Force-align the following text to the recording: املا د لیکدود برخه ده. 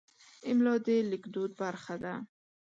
املا 0.49 0.75
د 0.85 0.87
لیکدود 1.11 1.51
برخه 1.61 1.95
ده. 2.03 2.13